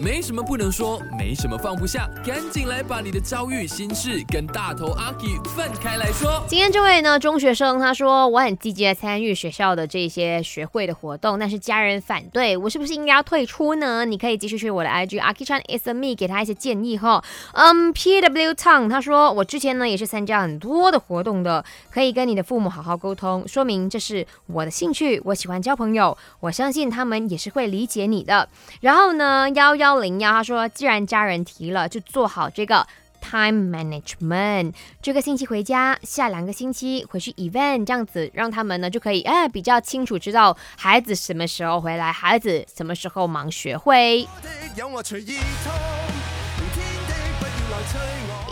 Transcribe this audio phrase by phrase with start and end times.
[0.00, 6.42] 没什么不能说，没什么放不下，赶紧来把你的遭遇、心事跟大头阿 K 分开来说。
[6.48, 14.04] 今天这位呢，中学生他说我很积极的参与学校的这些学会的活动，但是家人反对，我是不是应该要退出呢？
[14.04, 17.22] 你可以继续去我的 IG a k i Chan is me 给他一些建议哈。
[17.52, 28.48] 嗯，P W Tang 他说我之前呢也是参加很多的活动的，可以跟你的父母好好沟通，说明这是我的兴趣，我喜欢交朋友，我相信他们也是会理解你的。
[28.80, 32.84] 然后呢，幺幺零幺他说，既然家人提了，就做好这个
[33.20, 34.72] time management。
[35.00, 44.26] 这个星期回家，下两个星期回去 event，这样子让他们呢就可以哎比较清楚知道孩子什么时候回来，孩子什么时候忙学会。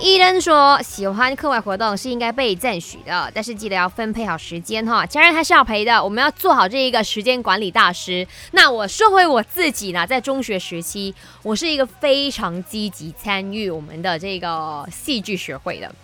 [0.02, 8.26] 伊登说喜欢课外活动是应该被赞许的，但是记得要分配好时间哈，家人还是要陪的，我们要做好这一个时间管理大师。
[8.52, 15.94] 那我说回我自己呢，在中学时期，我是一个非常积极参与我们的这个戏剧学会的。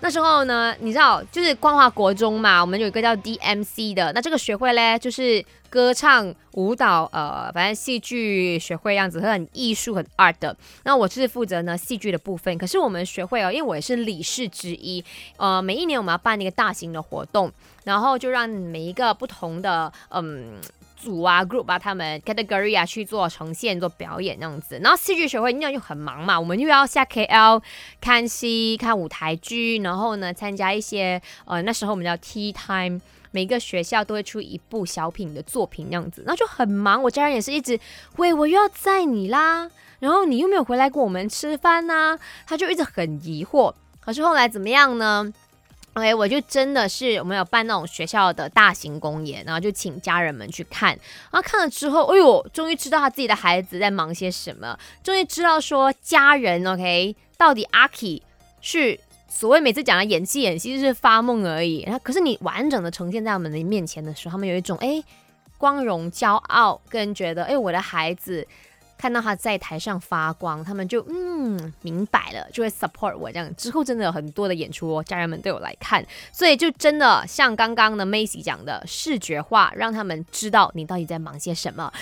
[0.00, 4.12] 那时候呢，你知道，就是光华国中嘛，我们有一个叫 DMC 的。
[4.12, 10.54] 那这个学会嘞，就是歌唱、舞蹈，呃，反正戏剧学会样子，很艺术、很 art 的。
[10.84, 12.56] 那我是负责呢戏剧的部分。
[12.58, 15.02] 可是我们学会哦，因为我也是理事之一，
[15.38, 17.50] 呃，每一年我们要办一个大型的活动，
[17.84, 20.60] 然后就让每一个不同的，嗯。
[20.96, 24.78] 组啊，group 啊，他们 category 啊去做呈现、做表演那样子。
[24.82, 27.62] 然后戏剧学会那样就很忙嘛，我们又要下 KL
[28.00, 37.02] 看戏、看舞台剧，然后呢参加一些呃那时候我们叫 tea time，每个学校都会出一部小品的作品那样子，那就很忙。
[37.02, 37.78] 我家人也是一直
[38.16, 43.72] 喂我又要载你啦，然后你又没有回来跟我们吃饭呐，他就一直很疑惑。
[44.00, 45.32] 可是后来怎么样呢
[45.96, 50.90] ？OK，我就真的是我们有办那种学校的大型公演，然后就请家人们去看，
[51.30, 58.22] 然后看了之后，哎呦，终于知道他自己的孩子在忙些什么，终于知道说家人 OK 到底阿 K
[58.60, 65.02] 是所谓每次讲的演戏演戏就是发梦而已，然后可是你完整的呈现在我们的面前的时候，他们有一种哎
[65.56, 68.46] 光荣骄傲，跟觉得哎我的孩子。
[68.98, 73.54] 看到他在台上发光，他们就嗯明白了，就会 support 我这样。
[73.56, 81.92] 之后真的有很多的演出哦，家人们都有来看，所以就真的像刚刚的 Macy 讲的，视觉化让他们知道你到底在忙些什么。